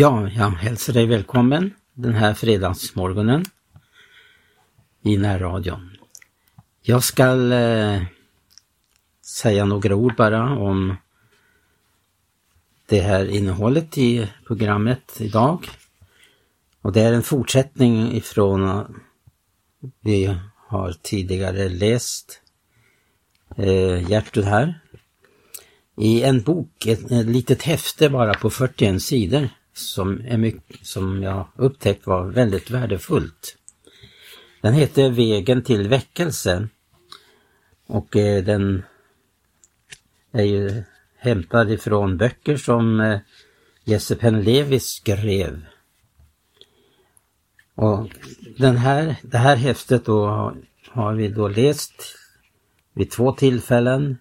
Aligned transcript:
Ja, 0.00 0.28
jag 0.28 0.50
hälsar 0.50 0.92
dig 0.92 1.06
välkommen 1.06 1.74
den 1.94 2.14
här 2.14 2.34
fredagsmorgonen 2.34 3.44
i 5.02 5.16
närradion. 5.16 5.90
Jag 6.82 7.04
ska 7.04 7.52
eh, 7.52 8.02
säga 9.22 9.64
några 9.64 9.94
ord 9.94 10.16
bara 10.16 10.58
om 10.58 10.96
det 12.86 13.00
här 13.00 13.30
innehållet 13.30 13.98
i 13.98 14.28
programmet 14.46 15.20
idag. 15.20 15.68
Och 16.82 16.92
det 16.92 17.00
är 17.00 17.12
en 17.12 17.22
fortsättning 17.22 18.12
ifrån 18.16 18.94
vi 20.00 20.36
har 20.68 20.92
tidigare 21.02 21.68
läst 21.68 22.42
eh, 23.56 24.10
Gertrud 24.10 24.44
här. 24.44 24.80
I 25.96 26.22
en 26.22 26.42
bok, 26.42 26.86
ett, 26.86 27.10
ett 27.10 27.26
litet 27.26 27.62
häfte 27.62 28.08
bara 28.08 28.34
på 28.34 28.50
41 28.50 29.02
sidor 29.02 29.48
som, 29.78 30.20
är 30.24 30.36
mycket, 30.36 30.86
som 30.86 31.22
jag 31.22 31.48
upptäckt 31.56 32.06
var 32.06 32.26
väldigt 32.26 32.70
värdefullt. 32.70 33.56
Den 34.60 34.74
heter 34.74 35.10
Vägen 35.10 35.62
till 35.62 35.88
väckelse 35.88 36.68
och 37.86 38.16
eh, 38.16 38.44
den 38.44 38.82
är 40.32 40.44
ju 40.44 40.82
hämtad 41.16 41.70
ifrån 41.70 42.16
böcker 42.16 42.56
som 42.56 43.00
eh, 43.00 43.20
Jesse 43.84 44.16
Penlevi 44.16 44.80
skrev. 44.80 45.64
Och 47.74 48.08
den 48.58 48.76
här, 48.76 49.16
det 49.22 49.38
här 49.38 49.56
häftet 49.56 50.04
då 50.04 50.52
har 50.88 51.14
vi 51.14 51.28
då 51.28 51.48
läst 51.48 51.92
vid 52.94 53.10
två 53.10 53.32
tillfällen. 53.32 54.18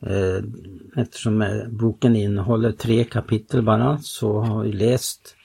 Eh, 0.00 0.42
eftersom 0.96 1.42
eh, 1.42 1.68
boken 1.68 2.16
innehåller 2.16 2.72
tre 2.72 3.04
kapitel 3.04 3.62
bara 3.62 3.98
så 3.98 4.40
har 4.40 4.62
vi 4.62 4.72
läst 4.72 5.36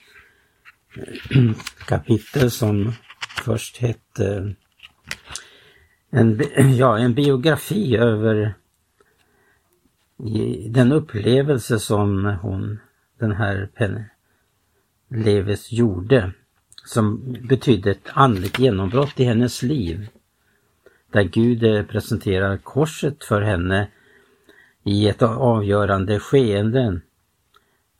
eh, 0.96 1.50
kapitel 1.86 2.50
som 2.50 2.92
först 3.44 3.76
hette 3.76 4.54
en, 6.10 6.40
ja, 6.76 6.98
en 6.98 7.14
biografi 7.14 7.96
över 7.96 8.54
den 10.68 10.92
upplevelse 10.92 11.78
som 11.78 12.24
hon, 12.24 12.78
den 13.18 13.32
här 13.32 13.68
Penny 13.74 14.04
Leves 15.08 15.72
gjorde, 15.72 16.32
som 16.84 17.36
betydde 17.48 17.90
ett 17.90 18.08
andligt 18.12 18.58
genombrott 18.58 19.20
i 19.20 19.24
hennes 19.24 19.62
liv. 19.62 20.08
Där 21.12 21.22
Gud 21.22 21.88
presenterar 21.88 22.56
korset 22.56 23.24
för 23.24 23.40
henne 23.40 23.88
i 24.84 25.08
ett 25.08 25.22
avgörande 25.22 26.20
skeende 26.20 27.00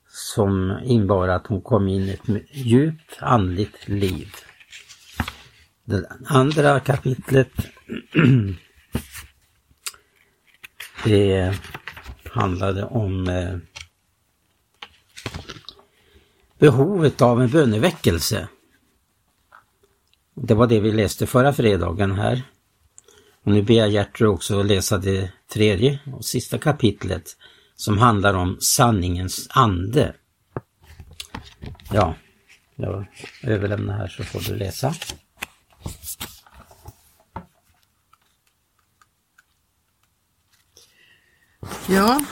som 0.08 0.78
innebar 0.84 1.28
att 1.28 1.46
hon 1.46 1.62
kom 1.62 1.88
in 1.88 2.02
i 2.02 2.10
ett 2.10 2.46
djupt 2.50 3.18
andligt 3.18 3.88
liv. 3.88 4.28
Det 5.84 6.08
andra 6.26 6.80
kapitlet 6.80 7.50
det 11.04 11.54
handlade 12.24 12.84
om 12.84 13.28
eh, 13.28 13.56
behovet 16.58 17.22
av 17.22 17.42
en 17.42 17.50
böneväckelse. 17.50 18.48
Det 20.34 20.54
var 20.54 20.66
det 20.66 20.80
vi 20.80 20.92
läste 20.92 21.26
förra 21.26 21.52
fredagen 21.52 22.12
här. 22.12 22.42
Och 23.44 23.52
nu 23.52 23.62
ber 23.62 23.74
jag 23.74 23.90
Gertrud 23.90 24.28
också 24.28 24.62
läsa 24.62 24.98
det 24.98 25.32
tredje 25.52 25.98
och 26.12 26.24
sista 26.24 26.58
kapitlet 26.58 27.36
som 27.76 27.98
handlar 27.98 28.34
om 28.34 28.56
sanningens 28.60 29.46
ande. 29.50 30.14
Ja, 31.92 32.14
jag 32.76 33.06
överlämnar 33.42 33.98
här 33.98 34.08
så 34.08 34.24
får 34.24 34.40
du 34.40 34.56
läsa. 34.56 34.94
Ja, 41.88 42.24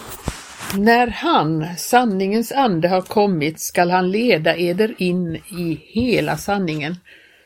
när 0.76 1.06
han, 1.06 1.76
sanningens 1.76 2.52
ande, 2.52 2.88
har 2.88 3.02
kommit 3.02 3.60
skall 3.60 3.90
han 3.90 4.10
leda 4.10 4.56
eder 4.56 4.94
in 4.98 5.36
i 5.36 5.80
hela 5.86 6.36
sanningen, 6.36 6.96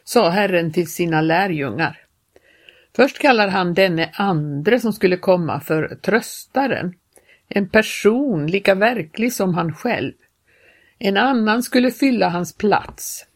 sa 0.05 0.31
Herren 0.31 0.73
till 0.73 0.91
sina 0.91 1.21
lärjungar. 1.21 2.04
Först 2.97 3.19
kallar 3.19 3.49
han 3.49 3.75
denne 3.75 4.11
andre 4.15 4.81
som 4.81 4.93
skulle 4.93 5.17
komma 5.17 5.61
för 5.61 5.99
tröstaren, 6.03 6.95
en 7.49 7.69
person 7.69 8.47
lika 8.47 8.75
verklig 8.75 9.33
som 9.33 9.55
han 9.55 9.75
själv. 9.75 10.13
En 10.99 11.17
annan 11.17 11.63
skulle 11.63 11.91
fylla 11.91 12.29
hans 12.29 12.57
plats, 12.57 13.27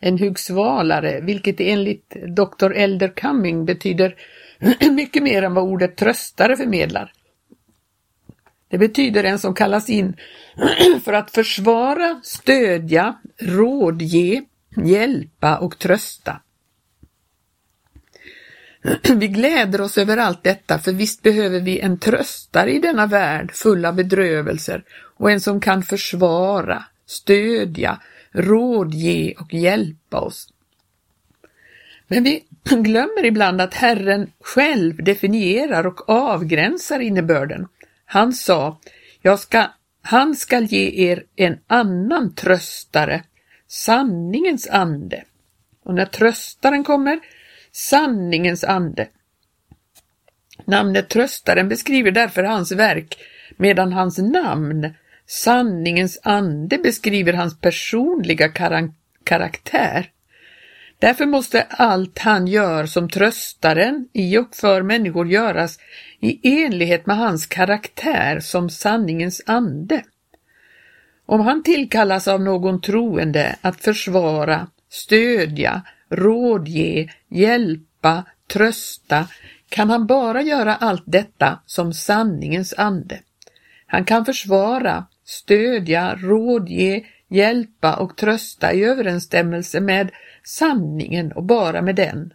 en 0.00 0.18
hugsvalare, 0.18 1.20
vilket 1.20 1.60
enligt 1.60 2.16
Dr. 2.36 2.72
Elder 2.72 3.08
Cumming 3.08 3.64
betyder 3.64 4.16
mycket 4.90 5.22
mer 5.22 5.42
än 5.42 5.54
vad 5.54 5.64
ordet 5.64 5.96
tröstare 5.96 6.56
förmedlar. 6.56 7.12
Det 8.68 8.78
betyder 8.78 9.24
en 9.24 9.38
som 9.38 9.54
kallas 9.54 9.90
in 9.90 10.16
för 11.04 11.12
att 11.12 11.30
försvara, 11.30 12.20
stödja, 12.22 13.16
rådge, 13.40 14.42
hjälpa 14.76 15.58
och 15.58 15.78
trösta. 15.78 16.40
Vi 19.16 19.28
gläder 19.28 19.80
oss 19.80 19.98
över 19.98 20.16
allt 20.16 20.44
detta, 20.44 20.78
för 20.78 20.92
visst 20.92 21.22
behöver 21.22 21.60
vi 21.60 21.80
en 21.80 21.98
tröstare 21.98 22.72
i 22.72 22.78
denna 22.78 23.06
värld 23.06 23.52
full 23.52 23.84
av 23.84 23.94
bedrövelser 23.94 24.84
och 25.16 25.30
en 25.30 25.40
som 25.40 25.60
kan 25.60 25.82
försvara, 25.82 26.84
stödja, 27.06 28.00
rådge 28.32 29.34
och 29.38 29.54
hjälpa 29.54 30.20
oss. 30.20 30.48
Men 32.08 32.24
vi 32.24 32.44
glömmer 32.70 33.24
ibland 33.24 33.60
att 33.60 33.74
Herren 33.74 34.32
själv 34.40 35.04
definierar 35.04 35.86
och 35.86 36.08
avgränsar 36.08 37.00
innebörden. 37.00 37.68
Han 38.04 38.32
sa, 38.32 38.80
jag 39.22 39.38
ska, 39.38 39.66
han 40.02 40.36
skall 40.36 40.64
ge 40.64 41.10
er 41.10 41.24
en 41.36 41.58
annan 41.66 42.34
tröstare, 42.34 43.22
sanningens 43.68 44.68
ande. 44.68 45.24
Och 45.84 45.94
när 45.94 46.06
tröstaren 46.06 46.84
kommer, 46.84 47.20
sanningens 47.76 48.64
ande. 48.64 49.08
Namnet 50.64 51.08
tröstaren 51.08 51.68
beskriver 51.68 52.10
därför 52.10 52.42
hans 52.42 52.72
verk, 52.72 53.18
medan 53.56 53.92
hans 53.92 54.18
namn, 54.18 54.94
sanningens 55.26 56.20
ande, 56.22 56.78
beskriver 56.78 57.32
hans 57.32 57.60
personliga 57.60 58.48
karaktär. 59.24 60.10
Därför 60.98 61.26
måste 61.26 61.62
allt 61.62 62.18
han 62.18 62.46
gör 62.46 62.86
som 62.86 63.08
tröstaren 63.10 64.08
i 64.12 64.38
och 64.38 64.56
för 64.56 64.82
människor 64.82 65.28
göras 65.28 65.78
i 66.20 66.64
enlighet 66.64 67.06
med 67.06 67.16
hans 67.16 67.46
karaktär 67.46 68.40
som 68.40 68.70
sanningens 68.70 69.42
ande. 69.46 70.02
Om 71.26 71.40
han 71.40 71.62
tillkallas 71.62 72.28
av 72.28 72.40
någon 72.40 72.80
troende 72.80 73.56
att 73.60 73.80
försvara, 73.80 74.66
stödja, 74.90 75.82
rådge, 76.16 77.08
hjälpa, 77.28 78.24
trösta, 78.52 79.28
kan 79.68 79.90
han 79.90 80.06
bara 80.06 80.42
göra 80.42 80.74
allt 80.74 81.04
detta 81.06 81.58
som 81.66 81.92
sanningens 81.92 82.74
ande. 82.78 83.20
Han 83.86 84.04
kan 84.04 84.24
försvara, 84.24 85.06
stödja, 85.24 86.14
rådge, 86.14 87.04
hjälpa 87.28 87.96
och 87.96 88.16
trösta 88.16 88.72
i 88.72 88.84
överensstämmelse 88.84 89.80
med 89.80 90.10
sanningen 90.44 91.32
och 91.32 91.44
bara 91.44 91.82
med 91.82 91.96
den. 91.96 92.32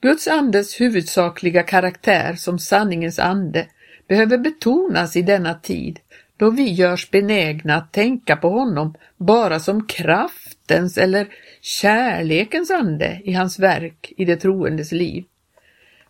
Guds 0.00 0.28
andes 0.28 0.80
huvudsakliga 0.80 1.62
karaktär 1.62 2.34
som 2.34 2.58
sanningens 2.58 3.18
ande 3.18 3.66
behöver 4.08 4.38
betonas 4.38 5.16
i 5.16 5.22
denna 5.22 5.54
tid 5.54 6.00
då 6.36 6.50
vi 6.50 6.72
görs 6.72 7.10
benägna 7.10 7.76
att 7.76 7.92
tänka 7.92 8.36
på 8.36 8.48
honom 8.48 8.94
bara 9.16 9.60
som 9.60 9.86
kraftens 9.86 10.98
eller 10.98 11.28
kärlekens 11.60 12.70
ande 12.70 13.20
i 13.24 13.32
hans 13.32 13.58
verk 13.58 14.12
i 14.16 14.24
det 14.24 14.36
troendes 14.36 14.92
liv. 14.92 15.24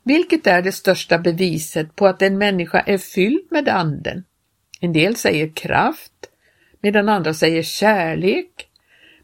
Vilket 0.03 0.47
är 0.47 0.62
det 0.62 0.73
största 0.73 1.19
beviset 1.19 1.97
på 1.97 2.06
att 2.06 2.23
en 2.23 2.38
människa 2.38 2.81
är 2.81 2.99
fylld 2.99 3.47
med 3.50 3.69
anden? 3.69 4.25
En 4.81 4.93
del 4.93 5.17
säger 5.17 5.49
kraft, 5.55 6.12
medan 6.81 7.09
andra 7.09 7.35
säger 7.35 7.62
kärlek. 7.62 8.69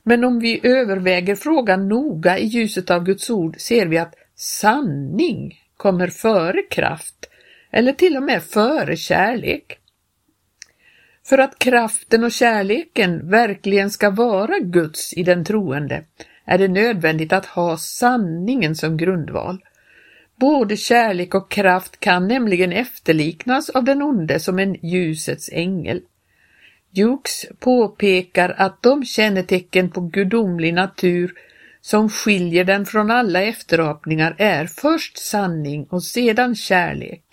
Men 0.03 0.25
om 0.25 0.39
vi 0.39 0.61
överväger 0.63 1.35
frågan 1.35 1.89
noga 1.89 2.39
i 2.39 2.47
ljuset 2.47 2.91
av 2.91 3.05
Guds 3.05 3.31
ord 3.31 3.57
ser 3.59 3.87
vi 3.87 3.99
att 3.99 4.15
sanning 4.37 5.61
kommer 5.77 6.07
före 6.07 6.63
kraft 6.63 7.31
eller 7.71 7.93
till 7.93 8.17
och 8.17 8.23
med 8.23 8.43
före 8.43 8.97
kärlek. 8.97 9.79
För 11.31 11.39
att 11.39 11.59
kraften 11.59 12.25
och 12.25 12.33
kärleken 12.33 13.31
verkligen 13.31 13.91
ska 13.91 14.11
vara 14.11 14.59
Guds 14.59 15.13
i 15.13 15.23
den 15.23 15.45
troende 15.45 16.05
är 16.45 16.59
det 16.59 16.69
nödvändigt 16.69 17.33
att 17.33 17.47
ha 17.47 17.77
sanningen 17.77 18.77
som 18.77 18.97
grundval. 18.97 19.59
Både 20.37 20.77
kärlek 20.77 21.35
och 21.35 21.51
kraft 21.51 22.01
kan 22.01 22.29
nämligen 22.29 22.73
efterliknas 22.73 23.71
av 23.71 23.85
den 23.85 24.03
onde 24.03 24.41
som 24.41 24.59
en 24.59 24.75
ljusets 24.75 25.51
ängel. 25.53 26.03
Jukes 26.91 27.47
påpekar 27.59 28.55
att 28.59 28.83
de 28.83 29.05
kännetecken 29.05 29.91
på 29.91 30.01
gudomlig 30.01 30.75
natur 30.75 31.33
som 31.81 32.09
skiljer 32.09 32.65
den 32.65 32.87
från 32.87 33.11
alla 33.11 33.43
efterapningar 33.43 34.35
är 34.39 34.67
först 34.67 35.19
sanning 35.19 35.87
och 35.91 36.03
sedan 36.03 36.55
kärlek. 36.55 37.30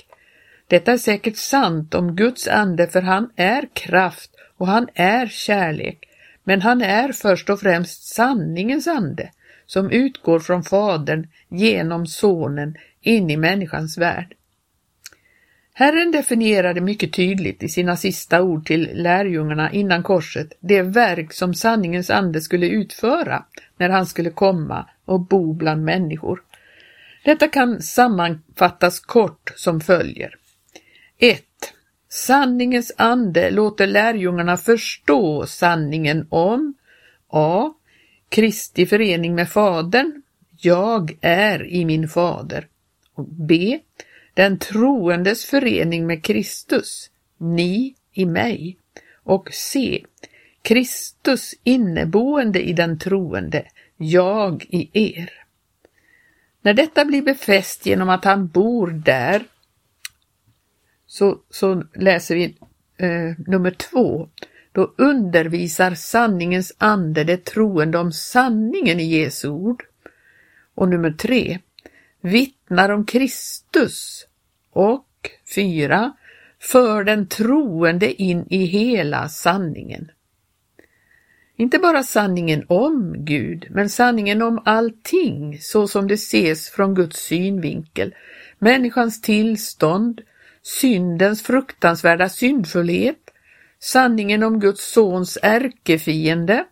Detta 0.68 0.92
är 0.92 0.98
säkert 0.98 1.38
sant 1.38 1.94
om 1.94 2.16
Guds 2.16 2.48
ande 2.48 2.88
för 2.88 3.02
han 3.02 3.30
är 3.36 3.68
kraft 3.74 4.32
och 4.58 4.68
han 4.68 4.88
är 4.94 5.28
kärlek, 5.28 6.10
men 6.44 6.62
han 6.62 6.82
är 6.82 7.12
först 7.12 7.50
och 7.50 7.60
främst 7.60 8.16
sanningens 8.16 8.88
ande 8.88 9.32
som 9.66 9.92
utgår 9.92 10.40
från 10.40 10.64
Fadern 10.64 11.28
genom 11.50 12.08
Sonen 12.08 12.76
in 13.02 13.30
i 13.30 13.38
människans 13.38 13.98
värld. 13.98 14.34
Herren 15.74 16.12
definierade 16.12 16.82
mycket 16.82 17.14
tydligt 17.14 17.64
i 17.64 17.70
sina 17.70 17.98
sista 17.98 18.42
ord 18.42 18.66
till 18.66 18.90
lärjungarna 18.94 19.72
innan 19.72 20.04
korset 20.04 20.54
det 20.60 20.82
verk 20.82 21.34
som 21.34 21.54
sanningens 21.54 22.10
ande 22.10 22.42
skulle 22.42 22.70
utföra 22.70 23.46
när 23.78 23.90
han 23.90 24.06
skulle 24.06 24.30
komma 24.30 24.90
och 25.06 25.20
bo 25.20 25.54
bland 25.54 25.84
människor. 25.84 26.42
Detta 27.24 27.48
kan 27.48 27.82
sammanfattas 27.82 29.00
kort 29.00 29.54
som 29.56 29.82
följer. 29.82 30.36
1. 31.20 31.44
Sanningens 32.10 32.92
ande 32.98 33.50
låter 33.50 33.88
lärjungarna 33.88 34.58
förstå 34.58 35.46
sanningen 35.46 36.28
om 36.30 36.74
A. 37.30 37.74
Kristi 38.30 38.86
förening 38.86 39.36
med 39.36 39.50
Fadern. 39.50 40.22
Jag 40.58 41.18
är 41.22 41.68
i 41.68 41.86
min 41.86 42.08
fader. 42.08 42.68
Och 43.14 43.26
B. 43.26 43.80
Den 44.34 44.60
troendes 44.60 45.46
förening 45.46 46.08
med 46.08 46.24
Kristus. 46.24 47.10
Ni 47.38 47.96
i 48.14 48.26
mig. 48.26 48.78
Och 49.24 49.50
C. 49.52 50.04
Kristus 50.62 51.54
inneboende 51.64 52.62
i 52.62 52.74
den 52.74 53.00
troende. 53.00 53.66
Jag 53.98 54.66
i 54.70 54.90
er. 54.94 55.34
När 56.62 56.74
detta 56.74 57.06
blir 57.06 57.22
befäst 57.22 57.86
genom 57.86 58.10
att 58.10 58.26
han 58.26 58.48
bor 58.48 58.88
där 58.88 59.44
så, 61.08 61.38
så 61.50 61.84
läser 61.96 62.36
vi 62.36 62.58
eh, 62.98 63.34
nummer 63.48 63.72
två. 63.72 64.30
Då 64.72 64.94
undervisar 64.98 65.96
sanningens 65.96 66.74
ande 66.78 67.24
det 67.24 67.46
troende 67.46 67.98
om 67.98 68.12
sanningen 68.12 69.00
i 69.00 69.04
Jesu 69.04 69.50
ord. 69.50 69.84
Och 70.76 70.90
nummer 70.90 71.12
tre. 71.12 71.60
Vittnar 72.22 72.90
om 72.90 73.06
Kristus. 73.06 74.28
Och 74.72 75.08
fyra. 75.56 76.14
För 76.60 77.04
den 77.04 77.28
troende 77.28 78.22
in 78.22 78.46
i 78.50 78.66
hela 78.66 79.30
sanningen. 79.30 80.12
Inte 81.60 81.80
bara 81.80 82.04
sanningen 82.04 82.66
om 82.68 83.16
Gud, 83.18 83.68
men 83.70 83.90
sanningen 83.90 84.42
om 84.42 84.62
allting 84.66 85.58
så 85.62 85.88
som 85.88 86.08
det 86.08 86.14
ses 86.14 86.70
från 86.70 86.96
Guds 86.96 87.20
synvinkel, 87.20 88.16
människans 88.60 89.22
tillstånd, 89.22 90.22
syndens 90.68 91.42
fruktansvärda 91.42 92.30
syndfullhet, 92.30 93.32
sanningen 93.80 94.44
om 94.44 94.60
Guds 94.60 94.92
sons 94.92 95.38
ärkefiende, 95.42 96.66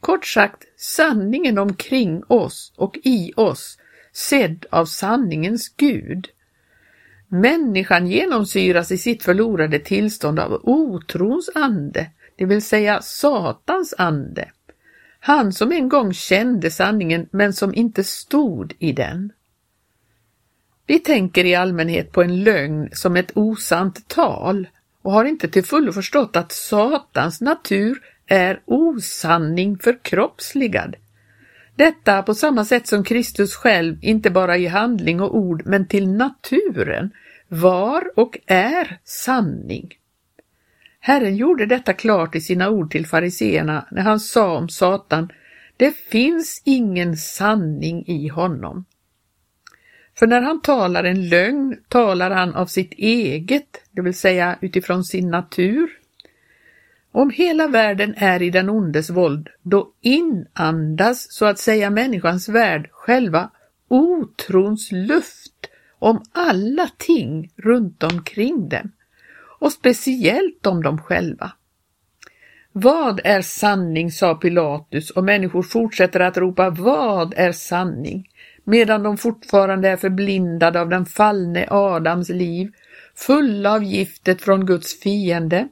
kort 0.00 0.26
sagt 0.26 0.64
sanningen 0.76 1.58
omkring 1.58 2.22
oss 2.28 2.72
och 2.76 2.98
i 3.04 3.32
oss, 3.36 3.78
sedd 4.12 4.66
av 4.70 4.86
sanningens 4.86 5.68
Gud. 5.76 6.28
Människan 7.28 8.06
genomsyras 8.06 8.92
i 8.92 8.98
sitt 8.98 9.22
förlorade 9.22 9.78
tillstånd 9.78 10.40
av 10.40 10.60
otrons 10.62 11.50
ande, 11.54 12.10
det 12.36 12.44
vill 12.44 12.62
säga 12.62 13.02
Satans 13.02 13.94
ande. 13.98 14.50
Han 15.20 15.52
som 15.52 15.72
en 15.72 15.88
gång 15.88 16.12
kände 16.12 16.70
sanningen 16.70 17.28
men 17.32 17.52
som 17.52 17.74
inte 17.74 18.04
stod 18.04 18.74
i 18.78 18.92
den. 18.92 19.32
Vi 20.86 20.98
tänker 20.98 21.44
i 21.44 21.54
allmänhet 21.54 22.12
på 22.12 22.22
en 22.22 22.44
lögn 22.44 22.88
som 22.92 23.16
ett 23.16 23.30
osant 23.34 24.08
tal 24.08 24.68
och 25.02 25.12
har 25.12 25.24
inte 25.24 25.48
till 25.48 25.64
fullo 25.64 25.92
förstått 25.92 26.36
att 26.36 26.52
Satans 26.52 27.40
natur 27.40 27.98
är 28.26 28.60
osanning 28.64 29.78
förkroppsligad. 29.78 30.96
Detta 31.76 32.22
på 32.22 32.34
samma 32.34 32.64
sätt 32.64 32.86
som 32.86 33.04
Kristus 33.04 33.54
själv, 33.54 33.96
inte 34.02 34.30
bara 34.30 34.56
i 34.56 34.66
handling 34.66 35.20
och 35.20 35.36
ord, 35.36 35.62
men 35.64 35.86
till 35.86 36.08
naturen, 36.08 37.10
var 37.48 38.10
och 38.16 38.38
är 38.46 38.98
sanning. 39.04 39.94
Herren 41.00 41.36
gjorde 41.36 41.66
detta 41.66 41.92
klart 41.92 42.34
i 42.34 42.40
sina 42.40 42.70
ord 42.70 42.90
till 42.90 43.06
fariseerna 43.06 43.86
när 43.90 44.02
han 44.02 44.20
sa 44.20 44.56
om 44.56 44.68
Satan, 44.68 45.32
det 45.76 45.96
finns 45.96 46.62
ingen 46.64 47.16
sanning 47.16 48.04
i 48.06 48.28
honom. 48.28 48.84
För 50.18 50.26
när 50.26 50.40
han 50.40 50.60
talar 50.60 51.04
en 51.04 51.28
lögn 51.28 51.76
talar 51.88 52.30
han 52.30 52.54
av 52.54 52.66
sitt 52.66 52.92
eget, 52.92 53.82
det 53.90 54.02
vill 54.02 54.14
säga 54.14 54.58
utifrån 54.60 55.04
sin 55.04 55.30
natur. 55.30 55.90
Om 57.12 57.30
hela 57.30 57.68
världen 57.68 58.14
är 58.16 58.42
i 58.42 58.50
den 58.50 58.68
ondes 58.68 59.10
våld, 59.10 59.48
då 59.62 59.92
inandas 60.00 61.32
så 61.32 61.46
att 61.46 61.58
säga 61.58 61.90
människans 61.90 62.48
värld 62.48 62.88
själva 62.92 63.50
otrons 63.88 64.92
luft 64.92 65.66
om 65.98 66.22
alla 66.32 66.88
ting 66.98 67.52
runt 67.56 68.02
omkring 68.02 68.68
dem 68.68 68.92
och 69.58 69.72
speciellt 69.72 70.66
om 70.66 70.82
dem 70.82 70.98
själva. 70.98 71.52
Vad 72.72 73.20
är 73.24 73.42
sanning, 73.42 74.10
sa 74.10 74.34
Pilatus 74.34 75.10
och 75.10 75.24
människor 75.24 75.62
fortsätter 75.62 76.20
att 76.20 76.36
ropa 76.36 76.70
vad 76.70 77.34
är 77.36 77.52
sanning? 77.52 78.28
Medan 78.66 79.02
de 79.02 79.16
fortfarande 79.16 79.88
är 79.88 79.96
förblindade 79.96 80.80
av 80.80 80.88
den 80.88 81.06
fallne 81.06 81.66
Adams 81.70 82.28
liv, 82.28 82.72
fulla 83.14 83.74
av 83.74 83.84
giftet 83.84 84.42
från 84.42 84.66
Guds 84.66 85.00
fiende. 85.00 85.68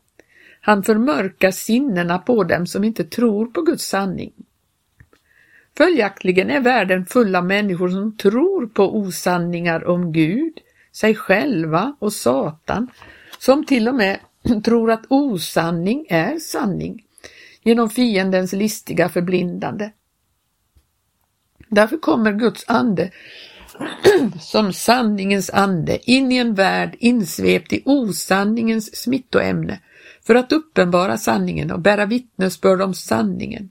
Han 0.60 0.82
förmörkar 0.82 1.50
sinnena 1.50 2.18
på 2.18 2.44
dem 2.44 2.66
som 2.66 2.84
inte 2.84 3.04
tror 3.04 3.46
på 3.46 3.62
Guds 3.62 3.84
sanning. 3.84 4.32
Följaktligen 5.76 6.50
är 6.50 6.60
världen 6.60 7.06
full 7.06 7.36
av 7.36 7.44
människor 7.44 7.88
som 7.88 8.16
tror 8.16 8.66
på 8.66 8.96
osanningar 8.96 9.84
om 9.84 10.12
Gud, 10.12 10.52
sig 10.92 11.14
själva 11.14 11.96
och 11.98 12.12
Satan, 12.12 12.88
som 13.38 13.66
till 13.66 13.88
och 13.88 13.94
med 13.94 14.18
tror 14.64 14.90
att 14.90 15.06
osanning 15.08 16.06
är 16.08 16.38
sanning 16.38 17.04
genom 17.62 17.90
fiendens 17.90 18.52
listiga 18.52 19.08
förblindande. 19.08 19.90
Därför 21.68 21.96
kommer 21.96 22.32
Guds 22.32 22.64
ande 22.68 23.10
som 24.40 24.72
sanningens 24.72 25.50
ande 25.50 26.10
in 26.10 26.32
i 26.32 26.36
en 26.36 26.54
värld 26.54 26.96
insvept 26.98 27.72
i 27.72 27.82
osanningens 27.84 28.96
smittoämne 28.96 29.80
för 30.26 30.34
att 30.34 30.52
uppenbara 30.52 31.18
sanningen 31.18 31.70
och 31.70 31.80
bära 31.80 32.06
vittnesbörd 32.06 32.80
om 32.80 32.94
sanningen. 32.94 33.70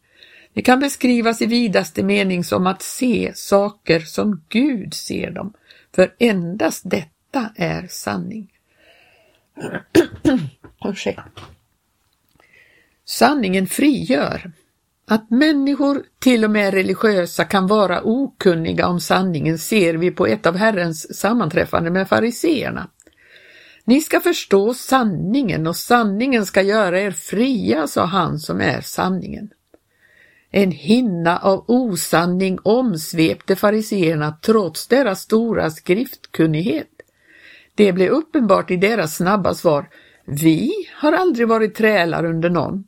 Det 0.54 0.62
kan 0.62 0.80
beskrivas 0.80 1.42
i 1.42 1.46
vidaste 1.46 2.04
mening 2.04 2.44
som 2.44 2.68
att 2.68 2.82
se 2.82 3.32
saker 3.36 4.00
som 4.00 4.44
Gud 4.50 4.94
ser 4.94 5.32
dem, 5.32 5.54
för 5.96 6.14
endast 6.20 6.82
detta 6.86 7.50
är 7.56 7.88
sanning. 7.88 8.50
Sanningen 13.06 13.68
frigör. 13.68 14.52
Att 15.08 15.32
människor, 15.32 16.04
till 16.20 16.44
och 16.44 16.52
med 16.52 16.74
religiösa, 16.74 17.46
kan 17.46 17.68
vara 17.68 18.02
okunniga 18.04 18.88
om 18.88 19.00
sanningen 19.00 19.58
ser 19.58 19.94
vi 19.94 20.12
på 20.12 20.28
ett 20.28 20.46
av 20.46 20.56
Herrens 20.56 21.20
sammanträffande 21.20 21.92
med 21.92 22.10
fariseerna. 22.10 22.90
Ni 23.86 24.02
ska 24.02 24.20
förstå 24.20 24.74
sanningen 24.74 25.68
och 25.68 25.76
sanningen 25.76 26.46
ska 26.46 26.62
göra 26.62 27.00
er 27.00 27.12
fria, 27.12 27.88
sa 27.88 28.06
han 28.06 28.40
som 28.40 28.62
är 28.62 28.82
sanningen. 28.82 29.50
En 30.52 30.72
hinna 30.72 31.38
av 31.38 31.66
osanning 31.68 32.60
omsvepte 32.64 33.56
fariseerna 33.56 34.38
trots 34.42 34.88
deras 34.88 35.22
stora 35.22 35.70
skriftkunnighet. 35.70 36.88
Det 37.76 37.94
blev 37.94 38.10
uppenbart 38.10 38.72
i 38.72 38.78
deras 38.78 39.16
snabba 39.16 39.54
svar. 39.54 39.90
Vi 40.26 40.72
har 40.96 41.14
aldrig 41.14 41.48
varit 41.48 41.76
trälar 41.76 42.26
under 42.26 42.50
någon. 42.50 42.84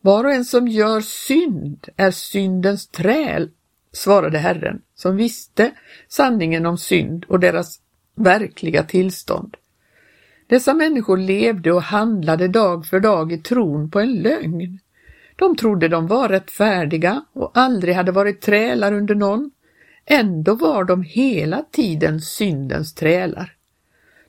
Var 0.00 0.24
och 0.24 0.32
en 0.32 0.44
som 0.44 0.68
gör 0.68 1.00
synd 1.00 1.88
är 1.96 2.10
syndens 2.10 2.88
träl, 2.88 3.50
svarade 3.92 4.38
Herren, 4.38 4.82
som 4.94 5.16
visste 5.16 5.70
sanningen 6.08 6.66
om 6.66 6.78
synd 6.78 7.24
och 7.28 7.40
deras 7.40 7.80
verkliga 8.14 8.82
tillstånd. 8.82 9.56
Dessa 10.46 10.74
människor 10.74 11.16
levde 11.16 11.72
och 11.72 11.82
handlade 11.82 12.48
dag 12.48 12.86
för 12.86 13.00
dag 13.00 13.32
i 13.32 13.38
tron 13.38 13.90
på 13.90 14.00
en 14.00 14.14
lögn. 14.14 14.78
De 15.36 15.56
trodde 15.56 15.88
de 15.88 16.06
var 16.06 16.28
rättfärdiga 16.28 17.24
och 17.32 17.50
aldrig 17.54 17.94
hade 17.94 18.12
varit 18.12 18.40
trälar 18.40 18.92
under 18.92 19.14
någon. 19.14 19.50
Ändå 20.06 20.54
var 20.54 20.84
de 20.84 21.02
hela 21.02 21.64
tiden 21.72 22.20
syndens 22.20 22.94
trälar. 22.94 23.56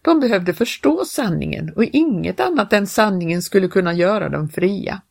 De 0.01 0.19
behövde 0.19 0.53
förstå 0.53 1.05
sanningen 1.05 1.73
och 1.75 1.83
inget 1.83 2.39
annat 2.39 2.73
än 2.73 2.87
sanningen 2.87 3.41
skulle 3.41 3.67
kunna 3.67 3.93
göra 3.93 4.29
dem 4.29 4.49
fria. 4.49 5.01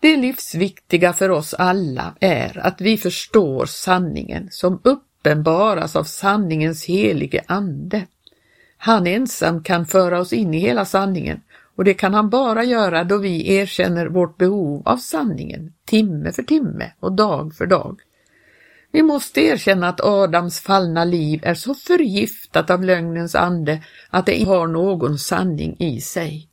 Det 0.00 0.16
livsviktiga 0.16 1.12
för 1.12 1.30
oss 1.30 1.54
alla 1.54 2.14
är 2.20 2.58
att 2.58 2.80
vi 2.80 2.98
förstår 2.98 3.66
sanningen 3.66 4.48
som 4.50 4.80
uppenbaras 4.84 5.96
av 5.96 6.04
sanningens 6.04 6.84
helige 6.84 7.44
Ande. 7.46 8.06
Han 8.78 9.06
ensam 9.06 9.62
kan 9.62 9.86
föra 9.86 10.20
oss 10.20 10.32
in 10.32 10.54
i 10.54 10.58
hela 10.58 10.84
sanningen 10.84 11.40
och 11.76 11.84
det 11.84 11.94
kan 11.94 12.14
han 12.14 12.30
bara 12.30 12.64
göra 12.64 13.04
då 13.04 13.16
vi 13.16 13.54
erkänner 13.54 14.06
vårt 14.06 14.38
behov 14.38 14.82
av 14.84 14.96
sanningen, 14.96 15.72
timme 15.84 16.32
för 16.32 16.42
timme 16.42 16.92
och 17.00 17.12
dag 17.12 17.54
för 17.54 17.66
dag. 17.66 18.00
Vi 18.92 19.02
måste 19.02 19.40
erkänna 19.40 19.88
att 19.88 20.00
Adams 20.00 20.60
fallna 20.60 21.04
liv 21.04 21.40
är 21.42 21.54
så 21.54 21.74
förgiftat 21.74 22.70
av 22.70 22.84
lögnens 22.84 23.34
ande 23.34 23.82
att 24.10 24.26
det 24.26 24.34
inte 24.34 24.50
har 24.50 24.66
någon 24.66 25.18
sanning 25.18 25.76
i 25.78 26.00
sig. 26.00 26.49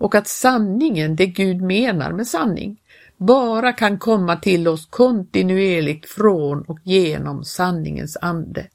Och 0.00 0.14
att 0.14 0.28
sanningen, 0.28 1.16
det 1.16 1.26
Gud 1.26 1.62
menar 1.62 2.12
med 2.12 2.26
sanning, 2.26 2.80
bara 3.16 3.72
kan 3.72 3.98
komma 3.98 4.36
till 4.36 4.68
oss 4.68 4.86
kontinuerligt 4.86 6.08
från 6.10 6.62
och 6.62 6.78
genom 6.84 7.44
sanningens 7.44 8.16
ande. 8.20 8.66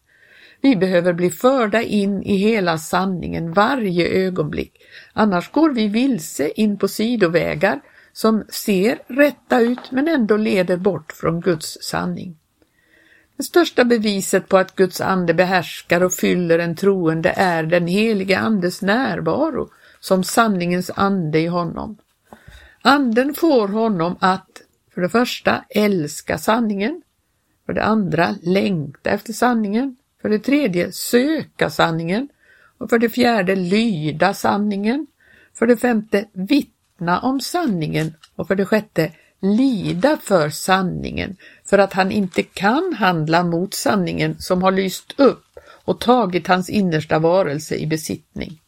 Vi 0.61 0.75
behöver 0.75 1.13
bli 1.13 1.29
förda 1.31 1.81
in 1.81 2.23
i 2.23 2.35
hela 2.35 2.77
sanningen 2.77 3.53
varje 3.53 4.07
ögonblick, 4.07 4.73
annars 5.13 5.51
går 5.51 5.69
vi 5.69 5.87
vilse 5.87 6.51
in 6.55 6.77
på 6.77 6.87
sidovägar 6.87 7.81
som 8.13 8.43
ser 8.49 8.99
rätta 9.07 9.59
ut 9.59 9.91
men 9.91 10.07
ändå 10.07 10.37
leder 10.37 10.77
bort 10.77 11.11
från 11.11 11.41
Guds 11.41 11.77
sanning. 11.81 12.37
Det 13.37 13.43
största 13.43 13.83
beviset 13.83 14.47
på 14.47 14.57
att 14.57 14.75
Guds 14.75 15.01
ande 15.01 15.33
behärskar 15.33 16.03
och 16.03 16.13
fyller 16.13 16.59
en 16.59 16.75
troende 16.75 17.33
är 17.35 17.63
den 17.63 17.87
helige 17.87 18.39
andes 18.39 18.81
närvaro 18.81 19.69
som 20.05 20.23
sanningens 20.23 20.91
ande 20.95 21.39
i 21.39 21.47
honom. 21.47 21.97
Anden 22.81 23.33
får 23.33 23.67
honom 23.67 24.15
att 24.19 24.61
för 24.93 25.01
det 25.01 25.09
första 25.09 25.65
älska 25.69 26.37
sanningen, 26.37 27.01
för 27.65 27.73
det 27.73 27.83
andra 27.83 28.35
längta 28.41 29.09
efter 29.09 29.33
sanningen, 29.33 29.95
för 30.21 30.29
det 30.29 30.39
tredje 30.39 30.91
söka 30.91 31.69
sanningen 31.69 32.29
och 32.77 32.89
för 32.89 32.99
det 32.99 33.09
fjärde 33.09 33.55
lyda 33.55 34.33
sanningen, 34.33 35.07
för 35.53 35.67
det 35.67 35.77
femte 35.77 36.25
vittna 36.33 37.19
om 37.19 37.41
sanningen 37.41 38.13
och 38.35 38.47
för 38.47 38.55
det 38.55 38.65
sjätte 38.65 39.11
lida 39.39 40.17
för 40.17 40.49
sanningen 40.49 41.35
för 41.63 41.77
att 41.77 41.93
han 41.93 42.11
inte 42.11 42.43
kan 42.43 42.93
handla 42.93 43.43
mot 43.43 43.73
sanningen 43.73 44.39
som 44.39 44.63
har 44.63 44.71
lyst 44.71 45.19
upp 45.19 45.45
och 45.85 45.99
tagit 45.99 46.47
hans 46.47 46.69
innersta 46.69 47.19
varelse 47.19 47.75
i 47.75 47.87
besittning. 47.87 48.61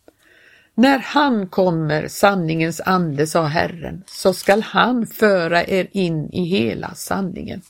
När 0.80 1.00
han 1.00 1.48
kommer, 1.48 2.08
sanningens 2.08 2.82
ande, 2.86 3.28
sa 3.28 3.46
Herren, 3.46 4.04
så 4.06 4.34
skall 4.34 4.62
han 4.62 5.08
föra 5.08 5.66
er 5.66 5.88
in 5.92 6.30
i 6.34 6.44
hela 6.44 6.94
sanningen. 6.94 7.62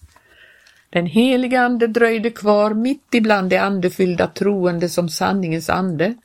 Den 0.89 1.05
heliga 1.05 1.61
ande 1.61 1.87
dröjde 1.87 2.29
kvar 2.29 2.73
mitt 2.73 3.13
ibland 3.13 3.49
de 3.49 3.57
andefyllda 3.57 4.27
troende 4.27 4.89
som 4.89 5.09
sanningens 5.09 5.69
ande. 5.69 6.15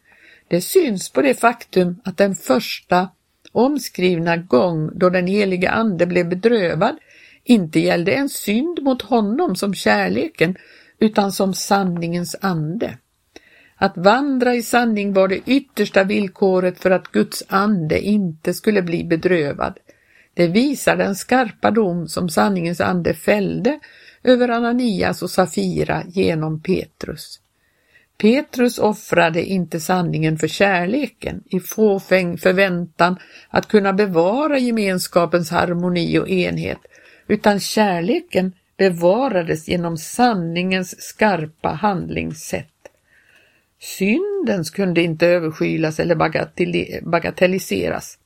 Det 0.49 0.61
syns 0.61 1.11
på 1.11 1.23
det 1.23 1.35
faktum 1.35 2.01
att 2.05 2.17
den 2.17 2.35
första 2.35 3.09
omskrivna 3.53 4.37
gång 4.37 4.91
då 4.95 5.11
den 5.11 5.27
heliga 5.27 5.71
ande 5.71 6.07
blev 6.07 6.29
bedrövad 6.29 6.97
inte 7.45 7.81
gällde 7.81 8.13
en 8.13 8.29
synd 8.29 8.83
mot 8.83 9.03
honom 9.03 9.57
som 9.57 9.75
kärleken 9.75 10.57
utan 10.99 11.33
som 11.33 11.55
sanningens 11.55 12.37
ande. 12.41 12.99
Att 13.83 13.97
vandra 13.97 14.55
i 14.55 14.63
sanning 14.63 15.13
var 15.13 15.29
det 15.29 15.41
yttersta 15.47 16.05
villkoret 16.05 16.79
för 16.79 16.91
att 16.91 17.09
Guds 17.09 17.43
ande 17.49 18.01
inte 18.01 18.55
skulle 18.55 18.83
bli 18.83 19.05
bedrövad. 19.05 19.79
Det 20.35 20.47
visar 20.47 20.97
den 20.97 21.15
skarpa 21.15 21.71
dom 21.71 22.09
som 22.09 22.29
sanningens 22.29 22.81
ande 22.81 23.15
fällde 23.15 23.81
över 24.23 24.49
Ananias 24.49 25.23
och 25.23 25.31
Safira 25.31 26.03
genom 26.09 26.61
Petrus. 26.61 27.41
Petrus 28.19 28.79
offrade 28.79 29.45
inte 29.45 29.81
sanningen 29.81 30.39
för 30.39 30.49
kärleken 30.49 31.43
i 31.51 31.61
fåfäng 31.61 32.39
förväntan 32.39 33.17
att 33.49 33.69
kunna 33.69 33.93
bevara 33.93 34.59
gemenskapens 34.59 35.51
harmoni 35.51 36.19
och 36.19 36.29
enhet, 36.29 36.79
utan 37.27 37.61
kärleken 37.61 38.53
bevarades 38.77 39.69
genom 39.69 39.97
sanningens 39.97 41.03
skarpa 41.03 41.69
handlingssätt. 41.69 42.72
Synden 43.83 44.65
kunde 44.65 45.03
inte 45.03 45.27
överskylas 45.27 46.01
eller 46.01 46.15
bagatelliseras, 47.03 48.19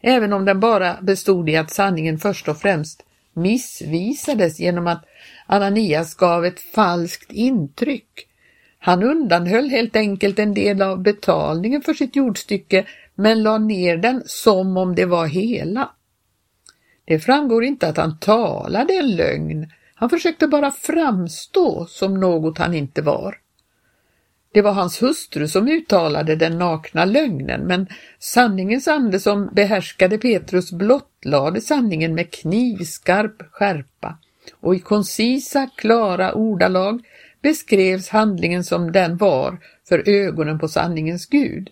även 0.00 0.32
om 0.32 0.44
den 0.44 0.60
bara 0.60 0.96
bestod 1.00 1.48
i 1.48 1.56
att 1.56 1.70
sanningen 1.70 2.18
först 2.18 2.48
och 2.48 2.58
främst 2.58 3.02
missvisades 3.32 4.60
genom 4.60 4.86
att 4.86 5.04
Ananias 5.46 6.14
gav 6.14 6.44
ett 6.44 6.60
falskt 6.60 7.32
intryck. 7.32 8.28
Han 8.78 9.02
undanhöll 9.02 9.70
helt 9.70 9.96
enkelt 9.96 10.38
en 10.38 10.54
del 10.54 10.82
av 10.82 11.02
betalningen 11.02 11.82
för 11.82 11.94
sitt 11.94 12.16
jordstycke 12.16 12.86
men 13.14 13.42
la 13.42 13.58
ner 13.58 13.96
den 13.96 14.22
som 14.26 14.76
om 14.76 14.94
det 14.94 15.06
var 15.06 15.26
hela. 15.26 15.90
Det 17.04 17.18
framgår 17.18 17.64
inte 17.64 17.88
att 17.88 17.96
han 17.96 18.18
talade 18.18 18.94
en 18.94 19.16
lögn, 19.16 19.70
han 19.94 20.10
försökte 20.10 20.48
bara 20.48 20.70
framstå 20.70 21.86
som 21.86 22.20
något 22.20 22.58
han 22.58 22.74
inte 22.74 23.02
var. 23.02 23.38
Det 24.56 24.62
var 24.62 24.72
hans 24.72 25.02
hustru 25.02 25.48
som 25.48 25.68
uttalade 25.68 26.36
den 26.36 26.58
nakna 26.58 27.04
lögnen, 27.04 27.60
men 27.60 27.86
sanningens 28.18 28.88
ande 28.88 29.20
som 29.20 29.50
behärskade 29.52 30.18
Petrus 30.18 30.72
blottlade 30.72 31.60
sanningen 31.60 32.14
med 32.14 32.30
knivskarp 32.30 33.42
skärpa 33.50 34.18
och 34.60 34.74
i 34.74 34.78
koncisa, 34.78 35.70
klara 35.76 36.34
ordalag 36.34 37.02
beskrevs 37.42 38.08
handlingen 38.08 38.64
som 38.64 38.92
den 38.92 39.16
var 39.16 39.58
för 39.88 40.08
ögonen 40.08 40.58
på 40.58 40.68
sanningens 40.68 41.26
Gud. 41.26 41.70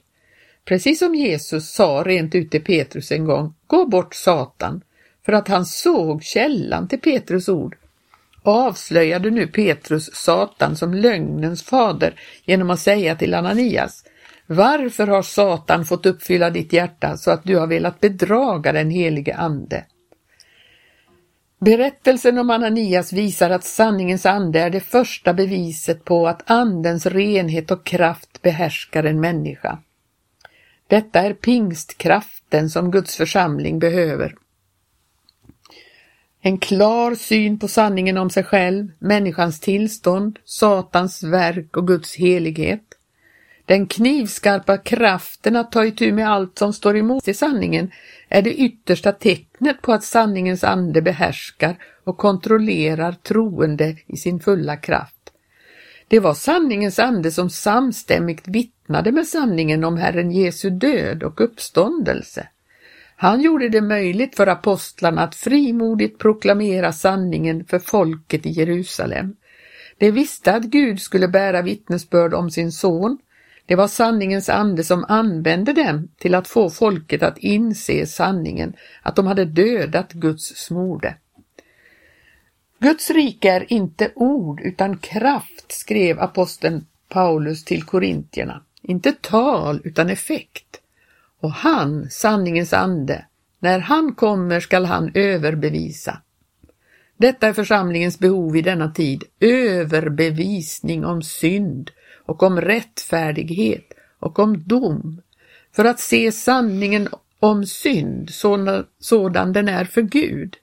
Precis 0.64 0.98
som 0.98 1.14
Jesus 1.14 1.70
sa 1.70 2.02
rent 2.06 2.34
ut 2.34 2.50
till 2.50 2.64
Petrus 2.64 3.12
en 3.12 3.24
gång, 3.24 3.54
gå 3.66 3.86
bort 3.86 4.14
Satan, 4.14 4.80
för 5.26 5.32
att 5.32 5.48
han 5.48 5.66
såg 5.66 6.22
källan 6.22 6.88
till 6.88 7.00
Petrus 7.00 7.48
ord 7.48 7.76
avslöjade 8.44 9.30
nu 9.30 9.46
Petrus 9.46 10.14
Satan 10.14 10.76
som 10.76 10.94
lögnens 10.94 11.62
fader 11.62 12.20
genom 12.44 12.70
att 12.70 12.80
säga 12.80 13.16
till 13.16 13.34
Ananias 13.34 14.04
Varför 14.46 15.06
har 15.06 15.22
Satan 15.22 15.84
fått 15.84 16.06
uppfylla 16.06 16.50
ditt 16.50 16.72
hjärta 16.72 17.16
så 17.16 17.30
att 17.30 17.44
du 17.44 17.56
har 17.56 17.66
velat 17.66 18.00
bedraga 18.00 18.72
den 18.72 18.90
helige 18.90 19.36
Ande? 19.36 19.84
Berättelsen 21.60 22.38
om 22.38 22.50
Ananias 22.50 23.12
visar 23.12 23.50
att 23.50 23.64
sanningens 23.64 24.26
ande 24.26 24.60
är 24.60 24.70
det 24.70 24.80
första 24.80 25.34
beviset 25.34 26.04
på 26.04 26.28
att 26.28 26.50
andens 26.50 27.06
renhet 27.06 27.70
och 27.70 27.86
kraft 27.86 28.42
behärskar 28.42 29.04
en 29.04 29.20
människa. 29.20 29.78
Detta 30.86 31.20
är 31.20 31.32
pingstkraften 31.32 32.70
som 32.70 32.90
Guds 32.90 33.16
församling 33.16 33.78
behöver. 33.78 34.34
En 36.46 36.58
klar 36.58 37.14
syn 37.14 37.58
på 37.58 37.68
sanningen 37.68 38.18
om 38.18 38.30
sig 38.30 38.44
själv, 38.44 38.88
människans 38.98 39.60
tillstånd, 39.60 40.38
Satans 40.44 41.22
verk 41.22 41.76
och 41.76 41.86
Guds 41.86 42.16
helighet. 42.16 42.82
Den 43.64 43.86
knivskarpa 43.86 44.78
kraften 44.78 45.56
att 45.56 45.72
ta 45.72 45.84
itu 45.84 46.12
med 46.12 46.30
allt 46.30 46.58
som 46.58 46.72
står 46.72 46.96
emot 46.96 47.28
i 47.28 47.34
sanningen 47.34 47.90
är 48.28 48.42
det 48.42 48.54
yttersta 48.54 49.12
tecknet 49.12 49.82
på 49.82 49.92
att 49.92 50.04
sanningens 50.04 50.64
ande 50.64 51.02
behärskar 51.02 51.76
och 52.04 52.18
kontrollerar 52.18 53.12
troende 53.12 53.96
i 54.06 54.16
sin 54.16 54.40
fulla 54.40 54.76
kraft. 54.76 55.30
Det 56.08 56.20
var 56.20 56.34
sanningens 56.34 56.98
ande 56.98 57.30
som 57.30 57.50
samstämmigt 57.50 58.48
vittnade 58.48 59.12
med 59.12 59.26
sanningen 59.26 59.84
om 59.84 59.96
Herren 59.96 60.30
Jesu 60.30 60.70
död 60.70 61.22
och 61.22 61.40
uppståndelse. 61.40 62.48
Han 63.16 63.40
gjorde 63.40 63.68
det 63.68 63.80
möjligt 63.80 64.36
för 64.36 64.46
apostlarna 64.46 65.22
att 65.22 65.34
frimodigt 65.34 66.18
proklamera 66.18 66.92
sanningen 66.92 67.64
för 67.64 67.78
folket 67.78 68.46
i 68.46 68.50
Jerusalem. 68.50 69.36
De 69.98 70.10
visste 70.10 70.54
att 70.54 70.64
Gud 70.64 71.00
skulle 71.00 71.28
bära 71.28 71.62
vittnesbörd 71.62 72.34
om 72.34 72.50
sin 72.50 72.72
son. 72.72 73.18
Det 73.66 73.74
var 73.74 73.88
sanningens 73.88 74.48
ande 74.48 74.84
som 74.84 75.04
använde 75.08 75.72
dem 75.72 76.08
till 76.18 76.34
att 76.34 76.48
få 76.48 76.70
folket 76.70 77.22
att 77.22 77.38
inse 77.38 78.06
sanningen, 78.06 78.72
att 79.02 79.16
de 79.16 79.26
hade 79.26 79.44
dödat 79.44 80.12
Guds 80.12 80.56
smorde. 80.56 81.16
Guds 82.78 83.10
rike 83.10 83.50
är 83.50 83.72
inte 83.72 84.12
ord 84.14 84.60
utan 84.60 84.98
kraft, 84.98 85.72
skrev 85.72 86.20
aposteln 86.20 86.86
Paulus 87.08 87.64
till 87.64 87.82
korintierna. 87.82 88.62
Inte 88.82 89.12
tal 89.12 89.80
utan 89.84 90.10
effekt. 90.10 90.80
Och 91.44 91.52
han, 91.52 92.10
sanningens 92.10 92.72
ande, 92.72 93.24
när 93.58 93.78
han 93.78 94.14
kommer 94.14 94.60
skall 94.60 94.84
han 94.84 95.10
överbevisa. 95.14 96.18
Detta 97.16 97.48
är 97.48 97.52
församlingens 97.52 98.18
behov 98.18 98.56
i 98.56 98.62
denna 98.62 98.90
tid, 98.90 99.24
överbevisning 99.40 101.04
om 101.04 101.22
synd 101.22 101.90
och 102.26 102.42
om 102.42 102.60
rättfärdighet, 102.60 103.84
och 104.18 104.38
om 104.38 104.68
dom, 104.68 105.20
för 105.76 105.84
att 105.84 106.00
se 106.00 106.32
sanningen 106.32 107.08
om 107.40 107.66
synd 107.66 108.30
sådan 108.98 109.52
den 109.52 109.68
är 109.68 109.84
för 109.84 110.02
Gud. 110.02 110.56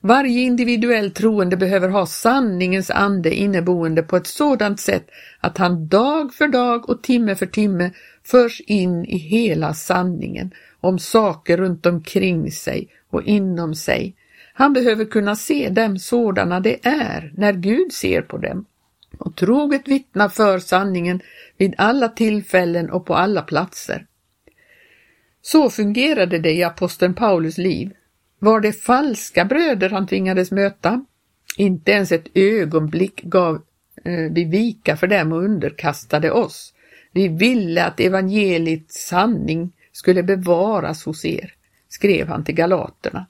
Varje 0.00 0.40
individuell 0.40 1.10
troende 1.10 1.56
behöver 1.56 1.88
ha 1.88 2.06
sanningens 2.06 2.90
ande 2.90 3.34
inneboende 3.34 4.02
på 4.02 4.16
ett 4.16 4.26
sådant 4.26 4.80
sätt 4.80 5.06
att 5.40 5.58
han 5.58 5.88
dag 5.88 6.34
för 6.34 6.48
dag 6.48 6.90
och 6.90 7.02
timme 7.02 7.34
för 7.34 7.46
timme 7.46 7.90
förs 8.26 8.60
in 8.60 9.04
i 9.04 9.18
hela 9.18 9.74
sanningen 9.74 10.54
om 10.80 10.98
saker 10.98 11.56
runt 11.56 11.86
omkring 11.86 12.50
sig 12.50 12.88
och 13.10 13.22
inom 13.22 13.74
sig. 13.74 14.16
Han 14.54 14.72
behöver 14.72 15.04
kunna 15.04 15.36
se 15.36 15.68
dem 15.68 15.98
sådana 15.98 16.60
de 16.60 16.78
är 16.82 17.32
när 17.36 17.52
Gud 17.52 17.92
ser 17.92 18.22
på 18.22 18.38
dem 18.38 18.66
och 19.18 19.36
troget 19.36 19.88
vittna 19.88 20.28
för 20.28 20.58
sanningen 20.58 21.20
vid 21.56 21.74
alla 21.78 22.08
tillfällen 22.08 22.90
och 22.90 23.06
på 23.06 23.14
alla 23.14 23.42
platser. 23.42 24.06
Så 25.42 25.70
fungerade 25.70 26.38
det 26.38 26.52
i 26.52 26.62
aposteln 26.62 27.14
Paulus 27.14 27.58
liv. 27.58 27.92
Var 28.38 28.60
det 28.60 28.72
falska 28.72 29.44
bröder 29.44 29.90
han 29.90 30.06
tvingades 30.06 30.50
möta? 30.50 31.04
Inte 31.56 31.92
ens 31.92 32.12
ett 32.12 32.26
ögonblick 32.34 33.22
gav 33.22 33.54
eh, 34.04 34.32
vi 34.32 34.44
vika 34.44 34.96
för 34.96 35.06
dem 35.06 35.32
och 35.32 35.44
underkastade 35.44 36.30
oss. 36.30 36.72
Vi 37.16 37.28
ville 37.28 37.84
att 37.84 38.00
evangeliets 38.00 39.06
sanning 39.08 39.72
skulle 39.92 40.22
bevaras 40.22 41.04
hos 41.04 41.24
er, 41.24 41.54
skrev 41.88 42.28
han 42.28 42.44
till 42.44 42.54
galaterna. 42.54 43.26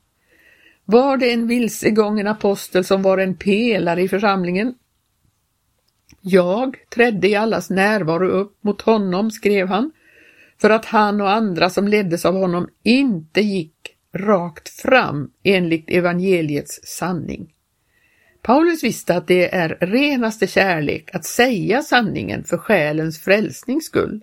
Var 0.84 1.16
det 1.16 1.32
en 1.32 1.46
vilsegången 1.46 2.26
apostel 2.26 2.84
som 2.84 3.02
var 3.02 3.18
en 3.18 3.36
pelare 3.36 4.02
i 4.02 4.08
församlingen? 4.08 4.74
Jag 6.20 6.76
trädde 6.94 7.28
i 7.28 7.34
allas 7.34 7.70
närvaro 7.70 8.28
upp 8.28 8.64
mot 8.64 8.82
honom, 8.82 9.30
skrev 9.30 9.68
han, 9.68 9.90
för 10.60 10.70
att 10.70 10.84
han 10.84 11.20
och 11.20 11.30
andra 11.30 11.70
som 11.70 11.88
leddes 11.88 12.24
av 12.24 12.34
honom 12.34 12.68
inte 12.82 13.40
gick 13.40 13.96
rakt 14.14 14.68
fram 14.68 15.30
enligt 15.42 15.90
evangeliets 15.90 16.80
sanning. 16.84 17.52
Paulus 18.46 18.84
visste 18.84 19.16
att 19.16 19.26
det 19.26 19.54
är 19.54 19.68
renaste 19.80 20.46
kärlek 20.46 21.14
att 21.14 21.24
säga 21.24 21.82
sanningen 21.82 22.44
för 22.44 22.56
själens 22.56 23.20
frälsnings 23.20 23.84
skull. 23.84 24.20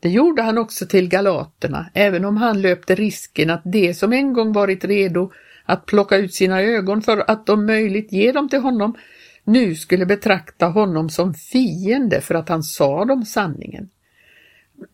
Det 0.00 0.08
gjorde 0.08 0.42
han 0.42 0.58
också 0.58 0.86
till 0.86 1.08
galaterna, 1.08 1.90
även 1.94 2.24
om 2.24 2.36
han 2.36 2.62
löpte 2.62 2.94
risken 2.94 3.50
att 3.50 3.62
de 3.64 3.94
som 3.94 4.12
en 4.12 4.32
gång 4.32 4.52
varit 4.52 4.84
redo 4.84 5.32
att 5.64 5.86
plocka 5.86 6.16
ut 6.16 6.34
sina 6.34 6.62
ögon 6.62 7.02
för 7.02 7.30
att 7.30 7.48
om 7.48 7.66
möjligt 7.66 8.12
ge 8.12 8.32
dem 8.32 8.48
till 8.48 8.60
honom, 8.60 8.96
nu 9.44 9.74
skulle 9.74 10.06
betrakta 10.06 10.66
honom 10.66 11.10
som 11.10 11.34
fiende 11.34 12.20
för 12.20 12.34
att 12.34 12.48
han 12.48 12.62
sa 12.62 13.04
dem 13.04 13.24
sanningen. 13.24 13.88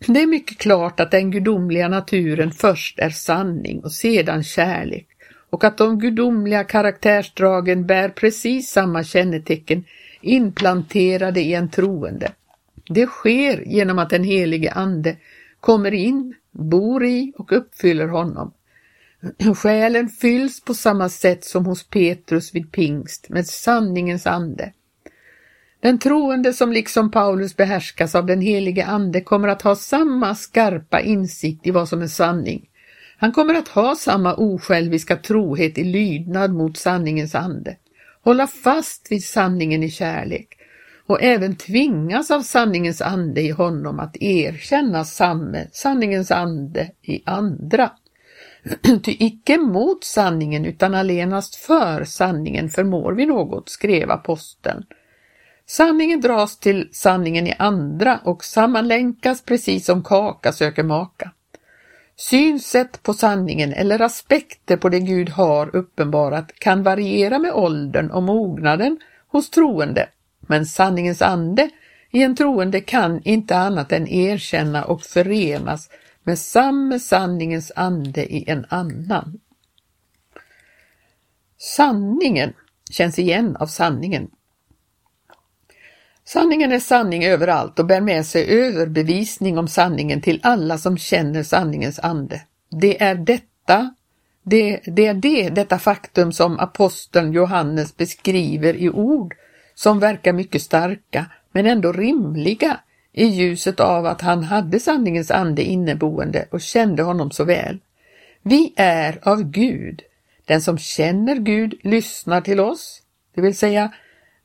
Det 0.06 0.22
är 0.22 0.26
mycket 0.26 0.58
klart 0.58 1.00
att 1.00 1.10
den 1.10 1.30
gudomliga 1.30 1.88
naturen 1.88 2.52
först 2.52 2.98
är 2.98 3.10
sanning 3.10 3.80
och 3.84 3.92
sedan 3.92 4.44
kärlek 4.44 5.09
och 5.50 5.64
att 5.64 5.78
de 5.78 5.98
gudomliga 5.98 6.64
karaktärsdragen 6.64 7.86
bär 7.86 8.08
precis 8.08 8.70
samma 8.70 9.04
kännetecken 9.04 9.84
implanterade 10.20 11.40
i 11.40 11.54
en 11.54 11.70
troende. 11.70 12.32
Det 12.88 13.06
sker 13.06 13.62
genom 13.66 13.98
att 13.98 14.10
den 14.10 14.24
helige 14.24 14.72
Ande 14.72 15.16
kommer 15.60 15.94
in, 15.94 16.34
bor 16.50 17.04
i 17.04 17.32
och 17.36 17.52
uppfyller 17.52 18.08
honom. 18.08 18.52
Själen 19.56 20.08
fylls 20.08 20.60
på 20.60 20.74
samma 20.74 21.08
sätt 21.08 21.44
som 21.44 21.66
hos 21.66 21.88
Petrus 21.88 22.54
vid 22.54 22.72
pingst 22.72 23.28
med 23.28 23.46
sanningens 23.46 24.26
ande. 24.26 24.72
Den 25.80 25.98
troende 25.98 26.52
som 26.52 26.72
liksom 26.72 27.10
Paulus 27.10 27.56
behärskas 27.56 28.14
av 28.14 28.26
den 28.26 28.40
helige 28.40 28.86
Ande 28.86 29.20
kommer 29.20 29.48
att 29.48 29.62
ha 29.62 29.76
samma 29.76 30.34
skarpa 30.34 31.00
insikt 31.00 31.66
i 31.66 31.70
vad 31.70 31.88
som 31.88 32.02
är 32.02 32.06
sanning. 32.06 32.69
Han 33.20 33.32
kommer 33.32 33.54
att 33.54 33.68
ha 33.68 33.96
samma 33.96 34.34
osjälviska 34.34 35.16
trohet 35.16 35.78
i 35.78 35.84
lydnad 35.84 36.54
mot 36.54 36.76
sanningens 36.76 37.34
ande, 37.34 37.76
hålla 38.22 38.46
fast 38.46 39.12
vid 39.12 39.24
sanningen 39.24 39.82
i 39.82 39.90
kärlek 39.90 40.48
och 41.06 41.22
även 41.22 41.56
tvingas 41.56 42.30
av 42.30 42.40
sanningens 42.40 43.02
ande 43.02 43.40
i 43.40 43.50
honom 43.50 44.00
att 44.00 44.16
erkänna 44.20 45.04
samme, 45.04 45.66
sanningens 45.72 46.30
ande 46.30 46.90
i 47.02 47.22
andra. 47.26 47.90
Ty 49.02 49.16
icke 49.18 49.58
mot 49.58 50.04
sanningen 50.04 50.64
utan 50.64 50.94
allenast 50.94 51.54
för 51.54 52.04
sanningen 52.04 52.68
förmår 52.68 53.12
vi 53.12 53.26
något, 53.26 53.68
skrev 53.68 54.10
aposteln. 54.10 54.84
Sanningen 55.66 56.20
dras 56.20 56.58
till 56.58 56.88
sanningen 56.92 57.46
i 57.46 57.54
andra 57.58 58.20
och 58.24 58.44
sammanlänkas 58.44 59.42
precis 59.42 59.86
som 59.86 60.02
kaka 60.04 60.52
söker 60.52 60.82
maka. 60.82 61.30
Synsätt 62.20 63.02
på 63.02 63.14
sanningen 63.14 63.72
eller 63.72 64.02
aspekter 64.02 64.76
på 64.76 64.88
det 64.88 65.00
Gud 65.00 65.28
har 65.28 65.76
uppenbarat 65.76 66.52
kan 66.58 66.82
variera 66.82 67.38
med 67.38 67.52
åldern 67.52 68.10
och 68.10 68.22
mognaden 68.22 68.98
hos 69.28 69.50
troende, 69.50 70.08
men 70.40 70.66
sanningens 70.66 71.22
ande 71.22 71.70
i 72.10 72.22
en 72.22 72.36
troende 72.36 72.80
kan 72.80 73.22
inte 73.24 73.56
annat 73.56 73.92
än 73.92 74.08
erkänna 74.08 74.84
och 74.84 75.02
förenas 75.02 75.90
med 76.22 76.38
samma 76.38 76.98
sanningens 76.98 77.72
ande 77.76 78.34
i 78.34 78.50
en 78.50 78.66
annan. 78.68 79.40
Sanningen 81.58 82.52
känns 82.90 83.18
igen 83.18 83.56
av 83.56 83.66
sanningen 83.66 84.30
Sanningen 86.24 86.72
är 86.72 86.78
sanning 86.78 87.24
överallt 87.24 87.78
och 87.78 87.86
bär 87.86 88.00
med 88.00 88.26
sig 88.26 88.46
överbevisning 88.48 89.58
om 89.58 89.68
sanningen 89.68 90.20
till 90.20 90.40
alla 90.42 90.78
som 90.78 90.98
känner 90.98 91.42
sanningens 91.42 91.98
ande. 91.98 92.42
Det 92.70 93.02
är 93.02 93.14
detta, 93.14 93.94
det, 94.42 94.80
det 94.84 95.06
är 95.06 95.14
det, 95.14 95.48
detta 95.48 95.78
faktum 95.78 96.32
som 96.32 96.58
aposteln 96.58 97.32
Johannes 97.32 97.96
beskriver 97.96 98.76
i 98.76 98.90
ord 98.90 99.34
som 99.74 100.00
verkar 100.00 100.32
mycket 100.32 100.62
starka 100.62 101.26
men 101.52 101.66
ändå 101.66 101.92
rimliga 101.92 102.80
i 103.12 103.26
ljuset 103.26 103.80
av 103.80 104.06
att 104.06 104.20
han 104.20 104.44
hade 104.44 104.80
sanningens 104.80 105.30
ande 105.30 105.62
inneboende 105.62 106.46
och 106.50 106.60
kände 106.60 107.02
honom 107.02 107.30
så 107.30 107.44
väl. 107.44 107.78
Vi 108.42 108.72
är 108.76 109.18
av 109.22 109.42
Gud. 109.42 110.02
Den 110.44 110.60
som 110.60 110.78
känner 110.78 111.36
Gud 111.36 111.74
lyssnar 111.82 112.40
till 112.40 112.60
oss, 112.60 113.02
det 113.34 113.40
vill 113.40 113.56
säga 113.56 113.92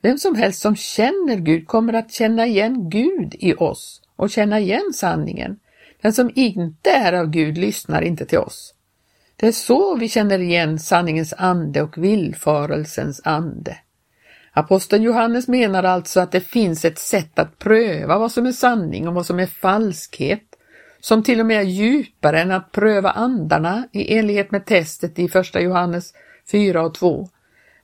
vem 0.05 0.17
som 0.17 0.35
helst 0.35 0.61
som 0.61 0.75
känner 0.75 1.35
Gud 1.35 1.67
kommer 1.67 1.93
att 1.93 2.11
känna 2.11 2.47
igen 2.47 2.89
Gud 2.89 3.35
i 3.39 3.53
oss 3.53 4.01
och 4.15 4.29
känna 4.29 4.59
igen 4.59 4.93
sanningen. 4.93 5.59
Den 6.01 6.13
som 6.13 6.31
inte 6.35 6.89
är 6.89 7.13
av 7.13 7.29
Gud 7.29 7.57
lyssnar 7.57 8.01
inte 8.01 8.25
till 8.25 8.37
oss. 8.37 8.73
Det 9.35 9.47
är 9.47 9.51
så 9.51 9.95
vi 9.95 10.09
känner 10.09 10.39
igen 10.39 10.79
sanningens 10.79 11.33
ande 11.37 11.81
och 11.81 11.97
villfarelsens 11.97 13.21
ande. 13.23 13.77
Aposteln 14.51 15.03
Johannes 15.03 15.47
menar 15.47 15.83
alltså 15.83 16.19
att 16.19 16.31
det 16.31 16.41
finns 16.41 16.85
ett 16.85 16.99
sätt 16.99 17.39
att 17.39 17.59
pröva 17.59 18.17
vad 18.17 18.31
som 18.31 18.45
är 18.45 18.51
sanning 18.51 19.07
och 19.07 19.13
vad 19.13 19.25
som 19.25 19.39
är 19.39 19.47
falskhet, 19.47 20.55
som 20.99 21.23
till 21.23 21.39
och 21.39 21.45
med 21.45 21.59
är 21.59 21.65
djupare 21.65 22.41
än 22.41 22.51
att 22.51 22.71
pröva 22.71 23.11
andarna 23.11 23.87
i 23.91 24.17
enlighet 24.17 24.51
med 24.51 24.65
testet 24.65 25.19
i 25.19 25.27
första 25.27 25.61
Johannes 25.61 26.13
4 26.51 26.81
och 26.81 26.93
2. 26.93 27.29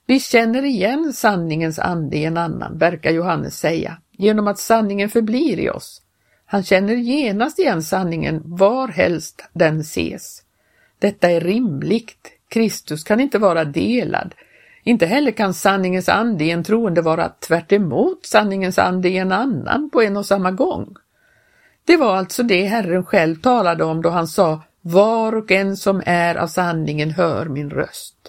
Vi 0.06 0.20
känner 0.20 0.66
igen 0.66 1.14
sanningens 1.14 1.80
ande 1.80 2.18
i 2.18 2.26
en 2.26 2.38
annan, 2.38 2.78
verkar 2.78 3.12
Johannes 3.12 3.60
säga, 3.60 3.98
genom 4.12 4.48
att 4.48 4.60
sanningen 4.60 5.10
förblir 5.10 5.60
i 5.60 5.70
oss. 5.70 6.02
Han 6.46 6.64
känner 6.64 6.94
genast 6.94 7.60
igen 7.60 7.84
sanningen 7.84 8.42
varhelst 8.46 9.44
den 9.54 9.80
ses. 9.80 10.44
Detta 11.00 11.30
är 11.30 11.42
rimligt. 11.42 12.28
Kristus 12.48 13.04
kan 13.04 13.20
inte 13.20 13.40
vara 13.40 13.66
delad. 13.66 14.36
Inte 14.84 15.06
heller 15.06 15.32
kan 15.32 15.54
sanningens 15.54 16.10
ande 16.10 16.44
i 16.44 16.52
en 16.52 16.64
troende 16.64 17.02
vara 17.02 17.30
tvärt 17.30 17.72
sanningens 18.24 18.80
ande 18.80 19.10
i 19.10 19.18
en 19.18 19.32
annan 19.32 19.90
på 19.90 20.02
en 20.02 20.18
och 20.18 20.26
samma 20.26 20.52
gång. 20.52 20.96
Det 21.86 21.98
var 21.98 22.16
alltså 22.16 22.44
det 22.44 22.66
Herren 22.66 23.06
själv 23.06 23.36
talade 23.36 23.84
om 23.84 24.02
då 24.02 24.10
han 24.10 24.28
sa 24.28 24.64
var 24.82 25.36
och 25.36 25.52
en 25.52 25.78
som 25.78 26.02
är 26.06 26.36
av 26.36 26.48
sanningen 26.48 27.12
hör 27.12 27.46
min 27.46 27.70
röst. 27.70 28.21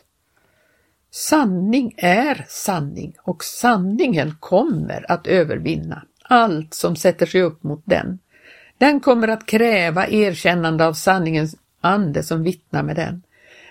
Sanning 1.15 1.95
är 1.97 2.47
sanning 2.49 3.15
och 3.23 3.45
sanningen 3.45 4.35
kommer 4.41 5.13
att 5.13 5.27
övervinna 5.27 6.03
allt 6.23 6.75
som 6.75 6.97
sätter 6.97 7.27
sig 7.27 7.43
upp 7.43 7.63
mot 7.63 7.83
den. 7.85 8.19
Den 8.79 9.01
kommer 9.01 9.29
att 9.29 9.47
kräva 9.47 10.09
erkännande 10.09 10.87
av 10.87 10.93
sanningens 10.93 11.57
ande 11.81 12.23
som 12.23 12.43
vittnar 12.43 12.83
med 12.83 12.97
den. 12.97 13.23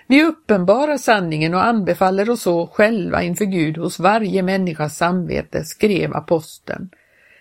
Vi 0.06 0.24
uppenbarar 0.24 0.96
sanningen 0.96 1.54
och 1.54 1.64
anbefaller 1.64 2.30
oss 2.30 2.42
så 2.42 2.66
själva 2.66 3.22
inför 3.22 3.44
Gud 3.44 3.78
hos 3.78 3.98
varje 3.98 4.42
människas 4.42 4.96
samvete, 4.96 5.64
skrev 5.64 6.14
aposteln. 6.14 6.90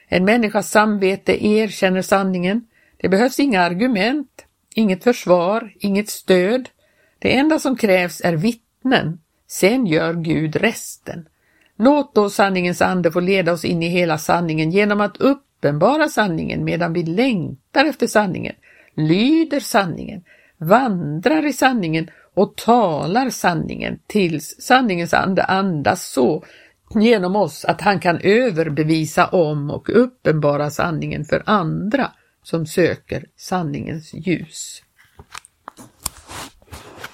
En 0.07 0.25
människas 0.25 0.71
samvete 0.71 1.45
erkänner 1.45 2.01
sanningen. 2.01 2.67
Det 2.97 3.09
behövs 3.09 3.39
inga 3.39 3.61
argument, 3.61 4.45
inget 4.75 5.03
försvar, 5.03 5.73
inget 5.79 6.09
stöd. 6.09 6.69
Det 7.19 7.37
enda 7.37 7.59
som 7.59 7.75
krävs 7.75 8.21
är 8.21 8.33
vittnen 8.33 9.19
Sen 9.51 9.85
gör 9.85 10.13
Gud 10.13 10.55
resten. 10.55 11.25
Låt 11.77 12.15
då 12.15 12.29
sanningens 12.29 12.81
ande 12.81 13.11
få 13.11 13.19
leda 13.19 13.53
oss 13.53 13.65
in 13.65 13.83
i 13.83 13.87
hela 13.87 14.17
sanningen 14.17 14.71
genom 14.71 15.01
att 15.01 15.17
uppenbara 15.17 16.07
sanningen 16.07 16.63
medan 16.63 16.93
vi 16.93 17.03
längtar 17.03 17.85
efter 17.85 18.07
sanningen, 18.07 18.55
lyder 18.95 19.59
sanningen, 19.59 20.23
vandrar 20.57 21.45
i 21.45 21.53
sanningen 21.53 22.09
och 22.33 22.55
talar 22.55 23.29
sanningen 23.29 23.99
tills 24.07 24.55
sanningens 24.61 25.13
ande 25.13 25.43
andas 25.43 26.11
så 26.11 26.43
genom 26.95 27.35
oss 27.35 27.65
att 27.65 27.81
han 27.81 27.99
kan 27.99 28.19
överbevisa 28.19 29.27
om 29.27 29.71
och 29.71 29.89
uppenbara 30.03 30.69
sanningen 30.69 31.25
för 31.25 31.43
andra 31.45 32.11
som 32.43 32.65
söker 32.65 33.25
sanningens 33.37 34.13
ljus. 34.13 34.83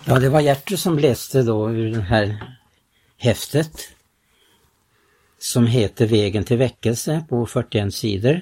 Ja, 0.09 0.19
det 0.19 0.29
var 0.29 0.41
Gertrud 0.41 0.79
som 0.79 0.99
läste 0.99 1.43
då 1.43 1.71
ur 1.71 1.91
det 1.91 2.01
här 2.01 2.57
häftet 3.17 3.95
som 5.39 5.67
heter 5.67 6.07
Vägen 6.07 6.43
till 6.43 6.57
väckelse 6.57 7.25
på 7.29 7.45
41 7.45 7.93
sidor. 7.93 8.41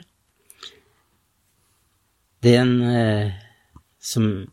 Den 2.39 2.81
eh, 2.81 3.31
som, 3.99 4.51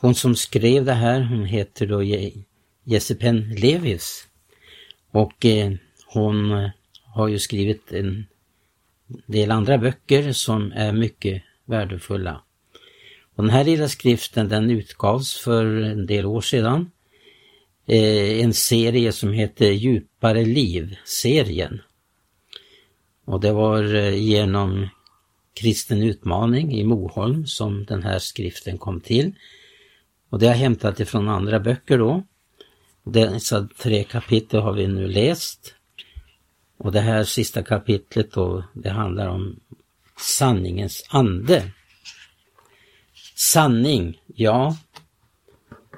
hon 0.00 0.14
som 0.14 0.36
skrev 0.36 0.84
det 0.84 0.92
här, 0.92 1.20
hon 1.20 1.44
heter 1.44 1.86
då 1.86 2.02
Jessipen 2.84 3.54
Levis. 3.54 4.28
Och 5.10 5.44
eh, 5.44 5.72
hon 6.06 6.50
eh, 6.50 6.70
har 7.04 7.28
ju 7.28 7.38
skrivit 7.38 7.92
en 7.92 8.26
del 9.26 9.50
andra 9.50 9.78
böcker 9.78 10.32
som 10.32 10.72
är 10.72 10.92
mycket 10.92 11.42
värdefulla. 11.64 12.42
Och 13.36 13.42
den 13.44 13.52
här 13.52 13.64
lilla 13.64 13.88
skriften 13.88 14.48
den 14.48 14.70
utgavs 14.70 15.38
för 15.38 15.64
en 15.66 16.06
del 16.06 16.26
år 16.26 16.40
sedan. 16.40 16.90
Eh, 17.86 18.44
en 18.44 18.54
serie 18.54 19.12
som 19.12 19.32
heter 19.32 19.70
Djupare 19.70 20.44
liv-serien. 20.44 21.80
Och 23.24 23.40
det 23.40 23.52
var 23.52 23.94
eh, 23.94 24.14
genom 24.14 24.88
Kristen 25.54 26.02
utmaning 26.02 26.72
i 26.72 26.84
Moholm 26.84 27.46
som 27.46 27.84
den 27.84 28.02
här 28.02 28.18
skriften 28.18 28.78
kom 28.78 29.00
till. 29.00 29.34
Och 30.28 30.38
det 30.38 30.46
har 30.46 30.54
jag 30.54 30.58
hämtat 30.58 31.00
ifrån 31.00 31.28
andra 31.28 31.60
böcker 31.60 31.98
då. 31.98 32.22
Dessa 33.04 33.68
tre 33.78 34.04
kapitel 34.04 34.60
har 34.60 34.72
vi 34.72 34.86
nu 34.86 35.08
läst. 35.08 35.74
Och 36.78 36.92
det 36.92 37.00
här 37.00 37.24
sista 37.24 37.62
kapitlet 37.62 38.32
då, 38.32 38.64
det 38.72 38.90
handlar 38.90 39.28
om 39.28 39.60
sanningens 40.18 41.06
ande. 41.08 41.72
Sanning, 43.38 44.20
ja. 44.26 44.76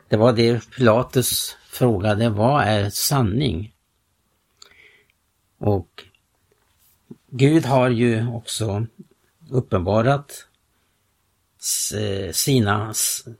Det 0.08 0.16
var 0.16 0.32
det 0.32 0.70
Pilatus 0.70 1.56
frågade, 1.70 2.28
vad 2.28 2.62
är 2.62 2.90
sanning? 2.90 3.74
Och 5.58 6.04
Gud 7.30 7.64
har 7.64 7.88
ju 7.90 8.28
också 8.28 8.86
uppenbarat 9.50 10.46
eh, 11.94 12.32
sina, 12.32 12.94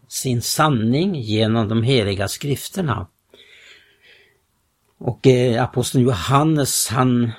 sin 0.09 0.43
sanning 0.43 1.15
genom 1.15 1.69
de 1.69 1.83
heliga 1.83 2.29
skrifterna. 2.29 3.07
Och 4.99 5.27
eh, 5.27 5.63
aposteln 5.63 6.05
Johannes 6.05 6.89
han 6.89 7.33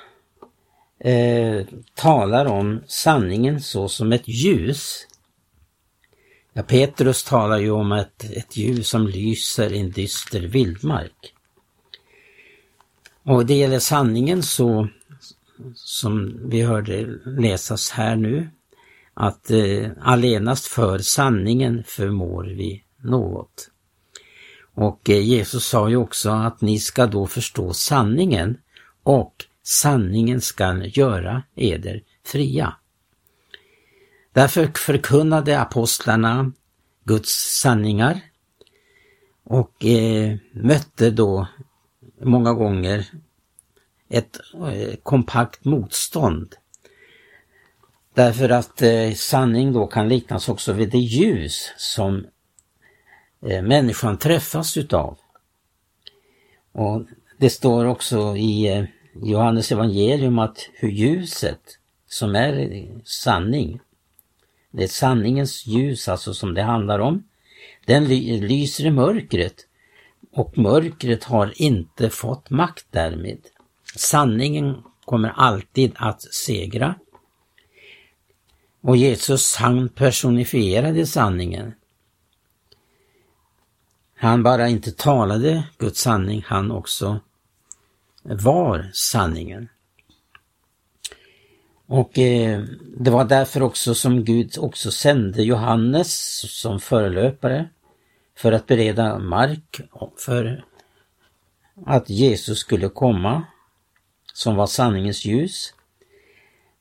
eh, 0.98 1.66
talar 1.94 2.46
om 2.46 2.82
sanningen 2.86 3.60
så 3.60 3.88
som 3.88 4.12
ett 4.12 4.28
ljus. 4.28 5.06
Ja, 6.52 6.62
Petrus 6.62 7.24
talar 7.24 7.58
ju 7.58 7.70
om 7.70 7.92
ett, 7.92 8.24
ett 8.24 8.56
ljus 8.56 8.88
som 8.88 9.06
lyser 9.06 9.72
i 9.72 9.78
en 9.78 9.90
dyster 9.90 10.40
vildmark. 10.40 11.34
Och 13.22 13.46
det 13.46 13.54
gäller 13.54 13.78
sanningen 13.78 14.42
så 14.42 14.88
som 15.74 16.40
vi 16.44 16.62
hörde 16.62 17.06
läsas 17.24 17.90
här 17.90 18.16
nu, 18.16 18.50
att 19.14 19.50
eh, 19.50 19.90
allenast 20.00 20.66
för 20.66 20.98
sanningen 20.98 21.84
förmår 21.86 22.44
vi 22.44 22.84
något. 23.02 23.70
Och 24.74 25.10
eh, 25.10 25.20
Jesus 25.20 25.64
sa 25.64 25.88
ju 25.88 25.96
också 25.96 26.30
att 26.30 26.60
ni 26.60 26.78
ska 26.78 27.06
då 27.06 27.26
förstå 27.26 27.72
sanningen 27.72 28.58
och 29.02 29.34
sanningen 29.62 30.40
ska 30.40 30.84
göra 30.84 31.42
eder 31.54 32.02
fria. 32.24 32.74
Därför 34.32 34.70
förkunnade 34.76 35.60
apostlarna 35.60 36.52
Guds 37.04 37.60
sanningar 37.60 38.20
och 39.44 39.84
eh, 39.84 40.36
mötte 40.52 41.10
då 41.10 41.46
många 42.20 42.52
gånger 42.52 43.06
ett 44.08 44.40
eh, 44.54 44.96
kompakt 45.02 45.64
motstånd. 45.64 46.54
Därför 48.14 48.48
att 48.48 48.82
eh, 48.82 49.12
sanning 49.12 49.72
då 49.72 49.86
kan 49.86 50.08
liknas 50.08 50.48
också 50.48 50.72
vid 50.72 50.90
det 50.90 50.98
ljus 50.98 51.72
som 51.76 52.26
eh, 53.46 53.62
människan 53.62 54.18
träffas 54.18 54.76
utav. 54.76 55.18
Och 56.72 57.02
Det 57.38 57.50
står 57.50 57.84
också 57.84 58.36
i 58.36 58.68
eh, 58.68 58.84
Johannes 59.22 59.72
evangelium 59.72 60.38
att 60.38 60.68
hur 60.74 60.88
ljuset 60.88 61.60
som 62.08 62.34
är 62.34 62.86
sanning, 63.04 63.80
det 64.70 64.82
är 64.82 64.88
sanningens 64.88 65.66
ljus 65.66 66.08
alltså 66.08 66.34
som 66.34 66.54
det 66.54 66.62
handlar 66.62 66.98
om, 66.98 67.24
den 67.86 68.04
lyser 68.04 68.86
i 68.86 68.90
mörkret 68.90 69.66
och 70.32 70.58
mörkret 70.58 71.24
har 71.24 71.62
inte 71.62 72.10
fått 72.10 72.50
makt 72.50 72.86
därmed. 72.90 73.38
Sanningen 73.96 74.82
kommer 75.04 75.28
alltid 75.28 75.92
att 75.94 76.22
segra. 76.22 76.94
Och 78.80 78.96
Jesus 78.96 79.56
han 79.56 79.88
personifierade 79.88 81.06
sanningen. 81.06 81.74
Han 84.16 84.42
bara 84.42 84.68
inte 84.68 84.92
talade 84.92 85.64
Guds 85.78 86.00
sanning, 86.00 86.44
han 86.46 86.70
också 86.70 87.20
var 88.22 88.90
sanningen. 88.92 89.68
Och 91.92 92.18
eh, 92.18 92.62
det 92.96 93.10
var 93.10 93.24
därför 93.24 93.62
också 93.62 93.94
som 93.94 94.24
Gud 94.24 94.58
också 94.58 94.90
sände 94.90 95.42
Johannes 95.42 96.40
som 96.60 96.80
förelöpare 96.80 97.68
för 98.36 98.52
att 98.52 98.66
bereda 98.66 99.18
mark 99.18 99.80
för 100.16 100.64
att 101.86 102.10
Jesus 102.10 102.58
skulle 102.58 102.88
komma 102.88 103.44
som 104.34 104.56
var 104.56 104.66
sanningens 104.66 105.24
ljus. 105.24 105.74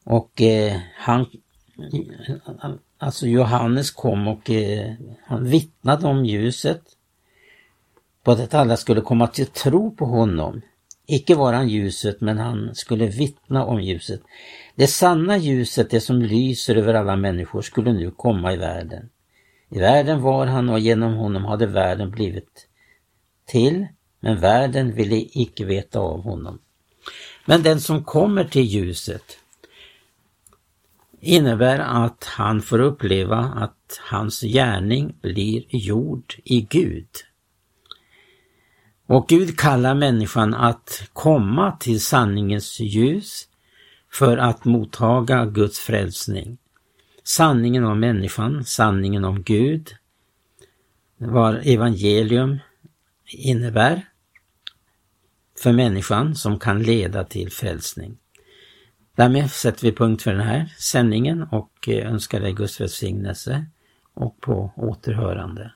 Och 0.04 0.42
eh, 0.42 0.80
han, 0.96 1.26
alltså 2.98 3.28
Johannes 3.28 3.92
kom 3.92 4.28
och 4.28 4.50
eh, 4.50 4.94
han 5.26 5.46
vittnade 5.46 6.08
om 6.08 6.26
ljuset 6.26 6.82
på 8.24 8.32
att 8.32 8.54
alla 8.54 8.78
skulle 8.78 9.02
komma 9.02 9.28
till 9.28 9.48
tro 9.48 9.96
på 9.96 10.06
honom. 10.06 10.62
Icke 11.12 11.36
var 11.36 11.54
han 11.54 11.70
ljuset, 11.70 12.22
men 12.22 12.38
han 12.38 12.76
skulle 12.76 13.06
vittna 13.06 13.66
om 13.66 13.82
ljuset. 13.82 14.22
Det 14.80 14.88
sanna 14.88 15.38
ljuset, 15.38 15.90
det 15.90 16.02
som 16.02 16.22
lyser 16.22 16.76
över 16.76 16.94
alla 16.94 17.16
människor, 17.16 17.62
skulle 17.62 17.94
nu 17.94 18.12
komma 18.12 18.54
i 18.54 18.58
världen. 18.58 19.10
I 19.70 19.80
världen 19.80 20.22
var 20.22 20.46
han 20.46 20.70
och 20.70 20.80
genom 20.80 21.14
honom 21.14 21.46
hade 21.46 21.66
världen 21.66 22.12
blivit 22.12 22.68
till, 23.46 23.88
men 24.20 24.40
världen 24.40 24.96
ville 24.96 25.16
icke 25.16 25.66
veta 25.66 26.00
av 26.00 26.22
honom. 26.22 26.60
Men 27.46 27.64
den 27.64 27.82
som 27.82 28.04
kommer 28.04 28.44
till 28.44 28.66
ljuset 28.66 29.38
innebär 31.22 31.80
att 31.80 32.24
han 32.24 32.62
får 32.62 32.80
uppleva 32.80 33.38
att 33.38 34.00
hans 34.10 34.42
gärning 34.42 35.16
blir 35.22 35.64
gjord 35.70 36.36
i 36.44 36.62
Gud. 36.62 37.10
Och 39.08 39.28
Gud 39.28 39.58
kallar 39.58 39.96
människan 39.96 40.54
att 40.54 41.10
komma 41.14 41.78
till 41.80 42.02
sanningens 42.02 42.80
ljus 42.80 43.49
för 44.12 44.38
att 44.38 44.66
mottaga 44.66 45.46
Guds 45.46 45.80
frälsning. 45.80 46.58
Sanningen 47.24 47.84
om 47.84 48.00
människan, 48.00 48.66
sanningen 48.66 49.26
om 49.26 49.44
Gud, 49.44 49.96
vad 51.18 51.68
evangelium 51.68 52.60
innebär 53.26 54.06
för 55.60 55.72
människan 55.72 56.36
som 56.36 56.60
kan 56.60 56.84
leda 56.84 57.24
till 57.24 57.52
frälsning. 57.52 58.18
Därmed 59.16 59.52
sätter 59.52 59.86
vi 59.86 59.92
punkt 59.92 60.22
för 60.22 60.32
den 60.32 60.48
här 60.48 60.74
sändningen 60.78 61.44
och 61.44 61.90
eh, 61.90 62.12
önskar 62.12 62.40
dig 62.40 62.54
Guds 62.54 62.82
välsignelse 62.82 63.66
och 64.14 64.42
på 64.42 64.74
återhörande. 64.76 65.72